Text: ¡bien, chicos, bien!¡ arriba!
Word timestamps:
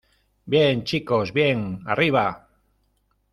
¡bien, 0.45 0.83
chicos, 0.83 1.31
bien!¡ 1.31 1.81
arriba! 1.85 2.49